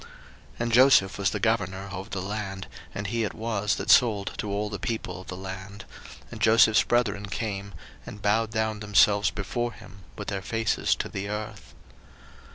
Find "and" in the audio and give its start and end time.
0.61-0.71, 2.95-3.05, 6.31-6.41, 8.03-8.19